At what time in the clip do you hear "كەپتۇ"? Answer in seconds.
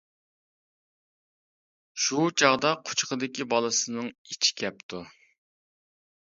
4.63-5.05